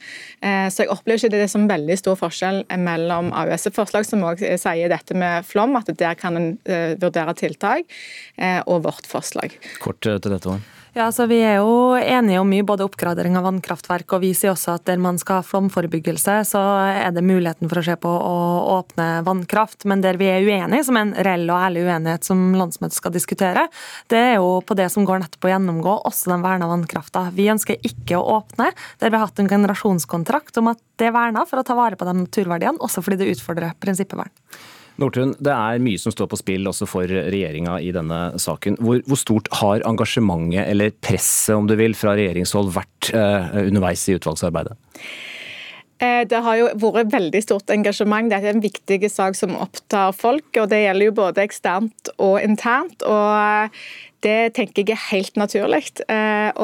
Så 0.72 0.84
jeg 0.84 0.92
opplever 0.94 1.20
ikke 1.20 1.34
det 1.36 1.50
som 1.52 1.68
veldig 1.70 1.98
stor 2.00 2.18
forskjell 2.18 2.62
mellom 2.80 3.11
mellom 3.12 3.32
AUS-forslag 3.36 4.06
som 4.08 4.24
også 4.26 4.56
sier 4.60 4.92
dette 4.92 5.16
med 5.18 5.46
flom, 5.46 5.76
at 5.78 5.90
der 5.98 6.18
kan 6.18 6.38
en 6.38 6.52
uh, 6.68 6.94
vurdere 7.02 7.34
tiltak, 7.38 7.88
uh, 8.40 8.60
og 8.66 8.84
vårt 8.86 9.08
forslag. 9.08 9.58
Kort 9.82 10.04
uh, 10.06 10.18
til 10.18 10.32
dette 10.32 10.48
også. 10.48 10.78
Ja, 10.92 11.06
så 11.12 11.24
Vi 11.26 11.38
er 11.40 11.54
jo 11.56 11.94
enige 11.96 12.36
om 12.42 12.50
mye, 12.52 12.64
både 12.68 12.84
oppgradering 12.84 13.32
av 13.38 13.46
vannkraftverk 13.46 14.12
og 14.12 14.20
vi 14.20 14.34
sier 14.36 14.50
også 14.52 14.74
at 14.74 14.82
der 14.90 14.98
man 15.00 15.16
skal 15.16 15.38
ha 15.38 15.44
flomforebyggelse, 15.48 16.34
så 16.50 16.60
er 16.84 17.14
det 17.16 17.22
muligheten 17.24 17.70
for 17.70 17.80
å 17.80 17.84
se 17.86 17.94
på 17.96 18.10
å 18.12 18.34
åpne 18.74 19.06
vannkraft. 19.24 19.86
Men 19.88 20.02
der 20.04 20.18
vi 20.20 20.28
er 20.28 20.44
uenige, 20.44 20.84
som 20.84 20.98
er 21.00 21.06
en 21.06 21.14
reell 21.16 21.46
og 21.48 21.62
ærlig 21.64 21.86
uenighet 21.86 22.28
som 22.28 22.42
landsmøtet 22.60 22.98
skal 22.98 23.14
diskutere, 23.16 23.64
det 24.12 24.20
er 24.20 24.36
jo 24.36 24.58
på 24.60 24.76
det 24.76 24.90
som 24.92 25.08
går 25.08 25.24
nettopp 25.24 25.48
å 25.48 25.54
gjennomgå 25.54 25.96
også 26.12 26.34
den 26.34 26.44
verna 26.44 26.68
vannkrafta. 26.68 27.24
Vi 27.32 27.48
ønsker 27.54 27.80
ikke 27.88 28.20
å 28.20 28.36
åpne 28.42 28.68
der 29.00 29.08
vi 29.08 29.16
har 29.16 29.24
hatt 29.24 29.40
en 29.40 29.48
generasjonskontrakt 29.48 30.60
om 30.60 30.74
at 30.74 30.84
det 31.00 31.08
er 31.08 31.16
verna 31.16 31.48
for 31.48 31.62
å 31.62 31.64
ta 31.64 31.78
vare 31.78 31.96
på 31.96 32.04
de 32.04 32.18
naturverdiene, 32.20 32.84
også 32.84 33.00
fordi 33.00 33.22
det 33.22 33.32
utfordrer 33.32 33.72
prinsippet 33.80 34.20
vern. 34.20 34.36
Nordtun, 35.02 35.34
det 35.42 35.52
er 35.52 35.82
mye 35.82 36.00
som 36.00 36.14
står 36.14 36.30
på 36.30 36.38
spill 36.40 36.70
også 36.70 36.88
for 36.88 37.10
regjeringa 37.10 37.78
i 37.82 37.90
denne 37.94 38.20
saken. 38.40 38.78
Hvor, 38.82 39.02
hvor, 39.08 39.20
stort 39.20 39.50
har 39.60 39.84
engasjementet, 39.88 40.64
eller 40.68 40.94
presset 41.04 41.56
om 41.56 41.68
du 41.68 41.76
vil, 41.78 41.96
fra 41.98 42.16
regjeringshold 42.18 42.72
vært 42.74 43.12
eh, 43.16 43.52
underveis 43.66 44.06
i 44.08 44.16
utvalgsarbeidet? 44.18 44.78
Eh, 46.02 46.22
det 46.28 46.40
har 46.46 46.58
jo 46.58 46.70
vært 46.82 47.12
veldig 47.12 47.42
stort 47.44 47.70
engasjement. 47.74 48.30
Dette 48.30 48.50
er 48.50 48.56
en 48.56 48.64
viktig 48.64 49.10
sak 49.12 49.38
som 49.38 49.54
opptar 49.58 50.14
folk. 50.16 50.48
og 50.56 50.70
Det 50.72 50.82
gjelder 50.82 51.10
jo 51.10 51.18
både 51.20 51.44
eksternt 51.46 52.14
og 52.18 52.40
internt. 52.42 53.04
og 53.06 53.70
det 54.22 54.54
tenker 54.56 54.84
jeg 54.86 54.94
er 54.94 55.04
helt 55.10 55.38
naturlig. 55.40 55.82
Eh, 56.10 56.60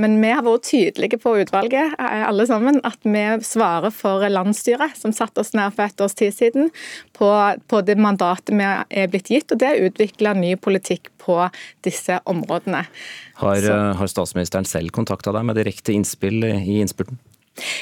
men 0.00 0.16
vi 0.22 0.30
har 0.30 0.44
vært 0.46 0.68
tydelige 0.68 1.18
på 1.22 1.34
utvalget 1.42 1.96
eh, 1.98 2.24
alle 2.26 2.46
sammen, 2.48 2.80
at 2.86 2.98
vi 3.02 3.24
svarer 3.46 3.94
for 3.94 4.26
landsstyret, 4.30 4.96
som 4.98 5.14
satte 5.16 5.42
oss 5.42 5.52
ned 5.56 5.74
for 5.76 5.86
et 5.86 6.04
års 6.04 6.16
tid 6.18 6.36
siden, 6.36 6.70
på, 7.16 7.30
på 7.70 7.82
det 7.86 7.98
mandatet 8.00 8.54
vi 8.54 8.66
er 8.66 9.10
blitt 9.10 9.32
gitt. 9.32 9.50
og 9.50 9.62
Det 9.62 9.70
er 9.70 9.80
å 9.80 9.90
utvikle 9.90 10.36
ny 10.38 10.54
politikk 10.60 11.10
på 11.22 11.42
disse 11.86 12.20
områdene. 12.30 12.84
Har, 13.42 13.58
eh, 13.58 13.90
har 13.98 14.12
statsministeren 14.12 14.68
selv 14.68 14.94
kontakta 14.94 15.34
deg 15.34 15.48
med 15.48 15.58
direkte 15.58 15.96
innspill 15.96 16.44
i 16.46 16.80
innspurten? 16.82 17.18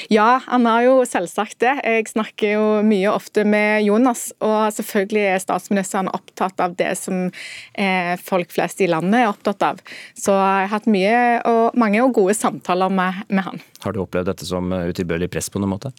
Ja, 0.09 0.41
han 0.45 0.67
har 0.69 0.83
jo 0.85 0.95
selvsagt 1.07 1.59
det. 1.63 1.75
Jeg 1.85 2.09
snakker 2.11 2.55
jo 2.55 2.65
mye 2.85 3.11
ofte 3.11 3.45
med 3.47 3.83
Jonas, 3.85 4.29
og 4.43 4.73
selvfølgelig 4.75 5.25
er 5.33 5.43
statsministeren 5.43 6.11
opptatt 6.11 6.59
av 6.63 6.75
det 6.79 6.91
som 6.99 7.27
eh, 7.27 8.13
folk 8.23 8.51
flest 8.55 8.81
i 8.83 8.89
landet 8.91 9.23
er 9.23 9.31
opptatt 9.31 9.65
av. 9.71 9.81
Så 10.17 10.35
jeg 10.35 10.67
har 10.67 10.73
hatt 10.73 10.89
mye 10.89 11.17
og, 11.49 11.79
mange 11.79 12.03
og 12.03 12.15
gode 12.17 12.37
samtaler 12.37 12.93
med, 12.93 13.23
med 13.29 13.47
han. 13.47 13.65
Har 13.83 13.95
du 13.95 14.03
opplevd 14.03 14.31
dette 14.31 14.47
som 14.47 14.71
utilbørlig 14.73 15.31
press 15.31 15.51
på 15.51 15.61
noen 15.61 15.77
måte? 15.77 15.93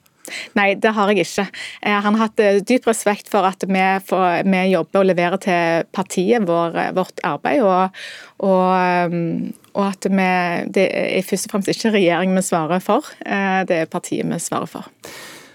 Nei, 0.58 0.74
det 0.78 0.92
har 0.94 1.10
jeg 1.10 1.24
ikke. 1.24 1.46
Eh, 1.82 1.96
han 2.04 2.16
har 2.16 2.28
hatt 2.28 2.42
eh, 2.42 2.60
dyp 2.66 2.86
respekt 2.90 3.30
for 3.32 3.46
at 3.48 3.64
vi, 3.66 3.86
får, 4.06 4.44
vi 4.46 4.62
jobber 4.74 5.02
og 5.02 5.08
leverer 5.10 5.42
til 5.42 5.88
partiet 5.94 6.46
vår, 6.48 6.76
vårt 6.96 7.24
arbeid. 7.26 7.64
og, 7.64 8.04
og 8.46 9.59
og 9.74 9.86
at 9.88 10.06
vi, 10.10 10.30
det 10.74 10.86
er 10.92 11.26
først 11.26 11.46
og 11.46 11.54
fremst 11.54 11.70
ikke 11.72 11.94
regjeringen 11.94 12.36
vi 12.36 12.42
svarer 12.42 12.82
for, 12.84 13.06
eh, 13.26 13.60
det 13.68 13.76
er 13.82 13.90
partiet 13.90 14.26
vi 14.26 14.38
svarer 14.42 14.70
for. 14.70 14.90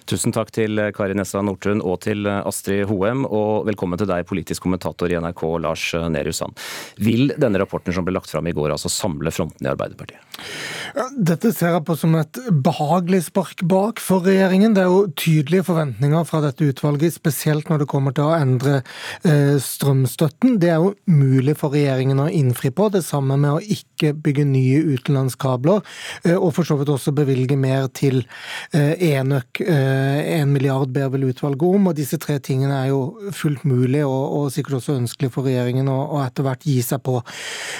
Tusen 0.06 0.34
takk 0.36 0.52
til 0.54 0.78
Kari 0.94 1.16
Nessa 1.18 1.42
Nordtun 1.42 1.80
og 1.82 2.04
til 2.06 2.28
Astrid 2.30 2.86
Hoem, 2.92 3.24
og 3.26 3.66
velkommen 3.66 3.98
til 3.98 4.10
deg, 4.10 4.28
politisk 4.30 4.68
kommentator 4.68 5.10
i 5.10 5.18
NRK, 5.18 5.42
Lars 5.66 5.88
Nehru 6.14 6.34
Sand. 6.36 6.54
Vil 7.02 7.34
denne 7.42 7.58
rapporten 7.62 7.96
som 7.96 8.06
ble 8.06 8.14
lagt 8.14 8.30
fram 8.30 8.46
i 8.46 8.54
går, 8.54 8.76
altså 8.76 8.92
samle 8.94 9.34
frontene 9.34 9.72
i 9.72 9.74
Arbeiderpartiet? 9.74 10.22
Dette 11.16 11.50
ser 11.56 11.74
jeg 11.74 11.84
på 11.88 11.96
som 11.98 12.14
et 12.20 12.38
behagelig 12.64 13.26
spark 13.26 13.64
bak 13.68 14.00
for 14.04 14.24
regjeringen. 14.28 14.76
Det 14.76 14.84
er 14.84 14.92
jo 14.92 15.10
tydelige 15.18 15.66
forventninger 15.68 16.28
fra 16.28 16.42
dette 16.44 16.70
utvalget, 16.70 17.16
spesielt 17.18 17.72
når 17.72 17.84
det 17.84 17.90
kommer 17.92 18.16
til 18.16 18.30
å 18.30 18.38
endre 18.38 18.78
eh, 19.26 19.58
strømstøtten. 19.60 20.60
Det 20.62 20.70
er 20.72 20.84
jo 20.84 20.94
mulig 21.10 21.58
for 21.60 21.76
regjeringen 21.76 22.22
å 22.24 22.30
innfri 22.30 22.72
på. 22.76 22.88
Det 22.94 23.04
samme 23.08 23.40
med 23.42 23.58
å 23.58 23.64
ikke 23.76 24.14
bygge 24.14 24.46
nye 24.48 24.84
utenlandskabler, 24.96 25.82
eh, 26.24 26.38
og 26.38 26.54
for 26.56 26.68
så 26.68 26.78
vidt 26.80 26.94
også 26.94 27.16
bevilge 27.18 27.58
mer 27.60 27.90
til 27.96 28.22
eh, 28.72 28.94
enøk. 29.16 29.64
En 29.96 30.52
milliard 30.54 30.92
ber 30.94 31.10
vel 31.14 31.30
utvalget 31.30 31.66
om, 31.68 31.90
og 31.92 31.98
disse 31.98 32.20
tre 32.22 32.38
tingene 32.44 32.78
er 32.84 32.92
jo 32.92 33.32
fullt 33.36 33.66
mulig 33.68 34.04
og, 34.06 34.22
og 34.40 34.54
sikkert 34.54 34.82
også 34.82 35.00
ønskelig 35.00 35.32
for 35.34 35.48
regjeringen 35.48 35.90
å, 35.92 36.00
etter 36.26 36.48
hvert 36.48 36.68
gi 36.68 36.80
seg 36.86 37.04
på. 37.06 37.20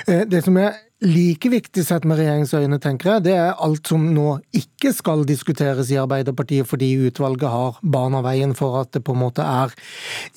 Det 0.06 0.44
som 0.46 0.60
er 0.62 0.76
Like 1.04 1.50
viktig 1.52 1.84
sett 1.84 2.06
med 2.08 2.18
regjeringens 2.22 2.54
øyne, 2.56 2.78
tenker 2.80 3.10
jeg, 3.12 3.24
det 3.28 3.34
er 3.36 3.58
alt 3.62 3.90
som 3.92 4.06
nå 4.16 4.38
ikke 4.56 4.75
skal 4.94 5.24
diskuteres 5.28 5.90
i 5.92 5.98
Arbeiderpartiet, 6.02 6.68
fordi 6.70 6.92
utvalget 7.08 7.50
har 7.50 7.80
bana 7.82 8.22
veien 8.26 8.54
for 8.58 8.80
at 8.82 8.92
det 8.96 9.04
på 9.08 9.16
en 9.16 9.22
måte 9.24 9.46
er 9.46 9.74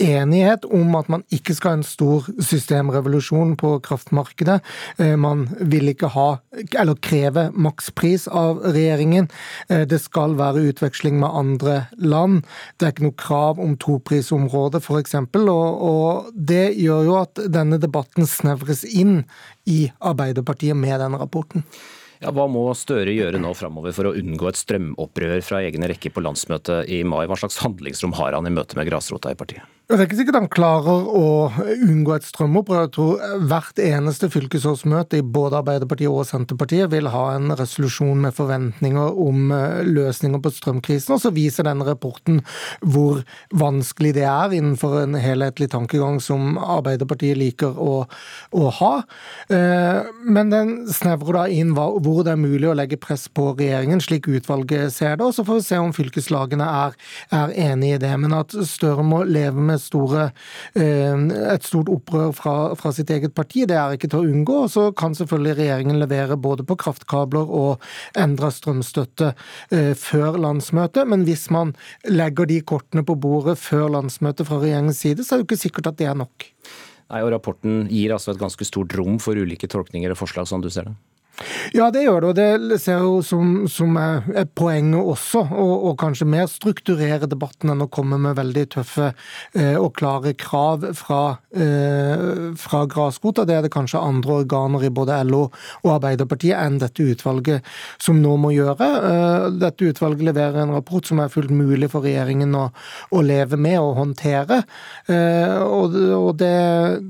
enighet 0.01 0.65
om 0.65 0.95
at 0.99 1.11
man 1.13 1.25
ikke 1.35 1.57
skal 1.57 1.75
ha 1.75 1.79
en 1.81 1.87
stor 1.87 2.29
systemrevolusjon 2.39 3.57
på 3.61 3.75
kraftmarkedet. 3.85 4.61
Eh, 4.99 5.17
man 5.21 5.47
vil 5.61 5.93
ikke 5.93 6.13
ha, 6.15 6.29
eller 6.71 6.99
kreve 7.03 7.49
makspris 7.53 8.29
av 8.29 8.63
regjeringen. 8.65 9.29
Eh, 9.69 9.85
det 9.89 10.01
skal 10.05 10.39
være 10.39 10.65
utveksling 10.71 11.21
med 11.21 11.35
andre 11.43 11.77
land. 11.99 12.43
Det 12.79 12.87
er 12.87 12.95
ikke 12.95 13.09
noe 13.09 13.21
krav 13.27 13.63
om 13.63 13.77
toprisområde, 13.81 14.81
f.eks. 14.83 15.19
Og, 15.19 15.85
og 15.93 16.33
det 16.35 16.73
gjør 16.79 17.07
jo 17.09 17.21
at 17.23 17.45
denne 17.53 17.81
debatten 17.83 18.29
snevres 18.29 18.85
inn 18.89 19.23
i 19.69 19.89
Arbeiderpartiet 20.01 20.77
med 20.77 21.01
den 21.03 21.17
rapporten. 21.19 21.65
Ja, 22.19 22.33
hva 22.35 22.49
må 22.51 22.65
Støre 22.75 23.15
gjøre 23.15 23.39
nå 23.39 23.53
framover 23.55 23.95
for 23.95 24.11
å 24.11 24.15
unngå 24.19 24.51
et 24.51 24.59
strømopprør 24.59 25.39
fra 25.47 25.63
egne 25.63 25.91
rekker 25.93 26.11
på 26.15 26.25
landsmøtet 26.25 26.91
i 26.91 27.05
mai? 27.07 27.25
Hva 27.31 27.39
slags 27.39 27.61
handlingsrom 27.63 28.17
har 28.19 28.35
han 28.35 28.49
i 28.51 28.55
møte 28.55 28.79
med 28.79 28.91
grasrota 28.91 29.31
i 29.31 29.39
partiet? 29.39 29.78
Det 29.89 29.97
er 29.97 30.03
ikke 30.05 30.17
sikkert 30.19 30.37
han 30.37 30.51
klarer 30.53 31.07
å 31.17 31.29
unngå 31.65 32.13
et 32.13 32.27
strømopprør. 32.29 32.83
Jeg 32.83 32.91
tror 32.93 33.45
hvert 33.49 33.79
eneste 33.81 34.29
fylkesårsmøte 34.29 35.17
i 35.17 35.25
både 35.25 35.63
Arbeiderpartiet 35.63 36.13
og 36.13 36.27
Senterpartiet 36.29 36.91
vil 36.93 37.09
ha 37.09 37.23
en 37.33 37.55
resolusjon 37.57 38.21
med 38.21 38.37
forventninger 38.37 39.17
om 39.25 39.49
eh, 39.57 39.79
løsninger 39.89 40.43
på 40.45 40.53
strømkrisen. 40.53 41.15
Og 41.17 41.23
så 41.23 41.33
viser 41.33 41.65
denne 41.65 41.87
rapporten 41.89 42.43
hvor 42.85 43.23
vanskelig 43.57 44.13
det 44.19 44.27
er 44.29 44.59
innenfor 44.59 44.99
en 45.07 45.17
helhetlig 45.17 45.71
tankegang 45.73 46.21
som 46.21 46.61
Arbeiderpartiet 46.61 47.41
liker 47.41 47.81
å, 47.81 48.05
å 48.53 48.69
ha. 48.83 48.93
Eh, 49.49 50.13
men 50.29 50.53
den 50.53 50.77
snevrer 50.93 51.41
da 51.41 51.47
inn 51.49 51.73
hvor 51.73 52.21
det 52.29 52.35
er 52.35 52.45
mulig 52.45 52.69
å 52.69 52.77
legge 52.77 53.01
press 53.01 53.25
på 53.33 53.55
regjeringen, 53.55 54.05
slik 54.05 54.29
utvalget 54.29 54.93
ser 54.93 55.17
det. 55.17 55.31
Og 55.31 55.33
så 55.41 55.49
får 55.49 55.63
vi 55.63 55.67
se 55.71 55.81
om 55.81 55.97
fylkeslagene 55.97 56.69
er, 56.85 57.01
er 57.41 57.57
enig 57.71 57.97
i 57.97 58.05
det. 58.05 58.13
Men 58.21 58.37
at 58.43 58.53
Støre 58.69 59.01
må 59.01 59.25
leve 59.25 59.65
med 59.65 59.78
store, 59.83 60.31
eh, 60.79 61.15
et 61.53 61.67
stort 61.67 61.91
opprør 61.93 62.33
fra, 62.37 62.55
fra, 62.79 62.93
sitt 62.95 63.11
eget 63.15 63.35
parti. 63.37 63.65
Det 63.69 63.77
er 63.79 63.97
ikke 63.97 64.11
til 64.13 64.23
å 64.23 64.29
unngå. 64.29 64.59
og 64.65 64.73
Så 64.73 64.89
kan 64.99 65.17
selvfølgelig 65.19 65.57
regjeringen 65.61 66.01
levere 66.01 66.37
både 66.37 66.67
på 66.69 66.79
kraftkabler 66.81 67.49
og 67.49 67.85
endra 68.19 68.51
strømstøtte 68.55 69.33
eh, 69.71 69.95
før 69.99 70.39
landsmøtet. 70.39 71.09
Men 71.09 71.25
hvis 71.29 71.49
man 71.55 71.75
legger 72.09 72.49
de 72.49 72.61
kortene 72.63 73.05
på 73.07 73.19
bordet 73.19 73.59
før 73.61 73.89
landsmøtet 73.99 74.49
fra 74.49 74.61
regjeringens 74.63 75.03
side, 75.05 75.25
så 75.25 75.35
er 75.35 75.43
det 75.43 75.47
jo 75.47 75.51
ikke 75.53 75.65
sikkert 75.67 75.93
at 75.93 76.01
det 76.01 76.11
er 76.11 76.19
nok. 76.19 76.51
Nei, 77.09 77.23
og 77.25 77.33
Rapporten 77.33 77.87
gir 77.89 78.13
altså 78.13 78.35
et 78.35 78.41
ganske 78.41 78.67
stort 78.69 78.93
rom 78.99 79.17
for 79.23 79.39
ulike 79.39 79.69
tolkninger 79.71 80.13
og 80.13 80.21
forslag, 80.21 80.49
som 80.51 80.61
du 80.65 80.69
ser 80.73 80.91
det? 80.91 80.97
Ja, 81.77 81.89
det 81.95 82.03
gjør 82.03 82.25
det, 82.25 82.29
og 82.29 82.71
det 82.71 82.79
ser 82.83 83.03
jo 83.05 83.19
som, 83.23 83.67
som 83.71 83.97
er 84.01 84.47
poenget 84.59 84.99
også. 84.99 85.45
Og, 85.55 85.93
kanskje 85.99 86.27
mer 86.31 86.47
strukturere 86.51 87.29
debatten 87.31 87.73
enn 87.73 87.85
å 87.85 87.89
komme 87.91 88.19
med 88.23 88.37
veldig 88.39 88.65
tøffe 88.75 89.09
eh, 89.11 89.77
og 89.79 89.93
klare 89.99 90.35
krav 90.39 90.87
fra, 90.99 91.21
eh, 91.55 92.55
fra 92.59 92.85
grasrota. 92.91 93.45
Det 93.49 93.57
er 93.57 93.67
det 93.67 93.73
kanskje 93.75 94.03
andre 94.03 94.41
organer 94.43 94.87
i 94.87 94.93
både 94.95 95.21
LO 95.29 95.45
og 95.49 95.93
Arbeiderpartiet 95.97 96.59
enn 96.59 96.81
dette 96.83 97.07
utvalget 97.07 97.67
som 98.03 98.19
nå 98.23 98.35
må 98.41 98.53
gjøre. 98.55 98.91
Eh, 99.13 99.47
dette 99.63 99.93
utvalget 99.93 100.27
leverer 100.31 100.63
en 100.65 100.75
rapport 100.79 101.07
som 101.07 101.23
er 101.23 101.33
fullt 101.33 101.55
mulig 101.55 101.91
for 101.93 102.07
regjeringen 102.07 102.55
å, 102.59 102.69
å 103.15 103.23
leve 103.25 103.61
med 103.61 103.79
og 103.83 103.97
håndtere. 104.03 104.63
Eh, 105.07 105.57
og, 105.63 105.95
og 106.19 106.35
det, 106.43 106.59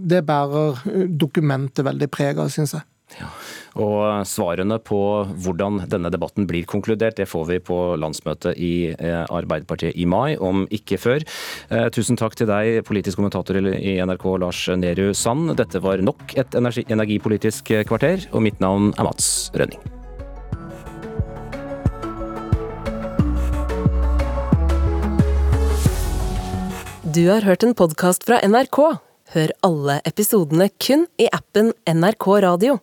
det 0.08 0.25
bærer 0.28 0.85
dokumentet 1.08 1.87
veldig 1.87 2.12
preg 2.12 2.40
av, 2.40 2.52
syns 2.52 2.76
jeg. 2.76 2.88
Og 3.76 4.25
svarene 4.28 4.78
på 4.80 5.00
hvordan 5.44 5.82
denne 5.90 6.12
debatten 6.14 6.48
blir 6.48 6.68
konkludert, 6.68 7.18
det 7.18 7.28
får 7.28 7.48
vi 7.50 7.58
på 7.70 7.78
landsmøtet 8.00 8.56
i 8.56 8.94
eh, 8.94 9.25
Arbeiderpartiet 9.25 9.98
i 9.98 10.06
mai, 10.08 10.37
om 10.38 10.64
ikke 10.75 11.00
før. 11.00 11.26
Eh, 11.68 11.88
tusen 11.94 12.18
takk 12.18 12.38
til 12.38 12.50
deg, 12.50 12.80
politisk 12.88 13.20
kommentator 13.20 13.60
i 13.60 13.98
NRK 14.00 14.26
Lars 14.44 14.64
Nehru 14.80 15.12
Sand. 15.16 15.52
Dette 15.58 15.82
var 15.84 16.02
nok 16.04 16.37
et 16.38 16.58
energi 16.58 16.87
energipolitisk 16.88 17.72
kvarter, 17.88 18.28
og 18.32 18.44
mitt 18.46 18.60
navn 18.64 18.92
er 18.96 19.08
Mats 19.08 19.50
Rønning. 19.58 19.82
Du 27.18 27.25
har 27.28 27.40
hørt 27.40 27.64
en 27.64 27.72
podkast 27.75 28.26
fra 28.28 28.37
NRK. 28.44 28.78
Hør 29.34 29.52
alle 29.66 29.94
episodene 30.06 30.68
kun 30.78 31.06
i 31.18 31.26
appen 31.32 31.72
NRK 31.88 32.26
Radio. 32.44 32.76